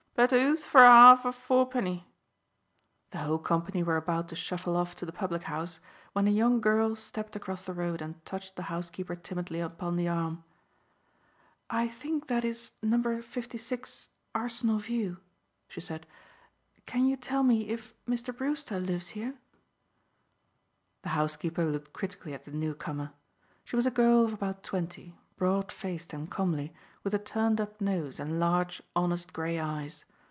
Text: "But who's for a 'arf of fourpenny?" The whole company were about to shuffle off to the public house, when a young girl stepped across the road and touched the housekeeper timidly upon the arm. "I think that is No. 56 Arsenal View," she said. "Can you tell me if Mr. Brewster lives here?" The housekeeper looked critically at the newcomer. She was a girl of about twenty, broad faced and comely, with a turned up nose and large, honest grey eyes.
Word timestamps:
"But 0.13 0.29
who's 0.31 0.67
for 0.67 0.83
a 0.83 0.87
'arf 0.87 1.25
of 1.25 1.33
fourpenny?" 1.35 2.05
The 3.09 3.19
whole 3.19 3.39
company 3.39 3.81
were 3.81 3.97
about 3.97 4.29
to 4.29 4.35
shuffle 4.35 4.75
off 4.75 4.93
to 4.97 5.05
the 5.05 5.11
public 5.11 5.43
house, 5.43 5.79
when 6.13 6.27
a 6.27 6.31
young 6.31 6.61
girl 6.61 6.95
stepped 6.95 7.35
across 7.35 7.65
the 7.65 7.73
road 7.73 8.03
and 8.03 8.23
touched 8.23 8.55
the 8.55 8.63
housekeeper 8.69 9.15
timidly 9.15 9.59
upon 9.61 9.95
the 9.95 10.07
arm. 10.09 10.43
"I 11.71 11.87
think 11.87 12.27
that 12.27 12.45
is 12.45 12.73
No. 12.83 13.19
56 13.19 14.09
Arsenal 14.35 14.77
View," 14.77 15.17
she 15.67 15.81
said. 15.81 16.05
"Can 16.85 17.07
you 17.07 17.17
tell 17.17 17.41
me 17.41 17.69
if 17.69 17.95
Mr. 18.05 18.35
Brewster 18.35 18.79
lives 18.79 19.07
here?" 19.17 19.39
The 21.01 21.09
housekeeper 21.17 21.65
looked 21.65 21.93
critically 21.93 22.35
at 22.35 22.43
the 22.45 22.51
newcomer. 22.51 23.11
She 23.63 23.75
was 23.75 23.87
a 23.87 23.91
girl 23.91 24.25
of 24.25 24.33
about 24.33 24.61
twenty, 24.61 25.17
broad 25.35 25.71
faced 25.71 26.13
and 26.13 26.29
comely, 26.29 26.75
with 27.03 27.15
a 27.15 27.17
turned 27.17 27.59
up 27.59 27.81
nose 27.81 28.19
and 28.19 28.39
large, 28.39 28.83
honest 28.95 29.33
grey 29.33 29.59
eyes. 29.59 30.05